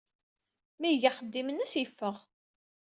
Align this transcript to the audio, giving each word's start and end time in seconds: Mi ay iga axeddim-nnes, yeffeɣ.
Mi 0.79 0.87
ay 0.87 0.95
iga 0.95 1.07
axeddim-nnes, 1.11 1.73
yeffeɣ. 1.79 2.15